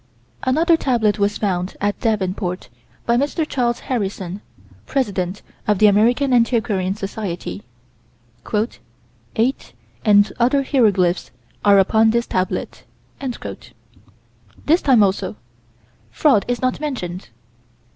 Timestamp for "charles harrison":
3.47-4.41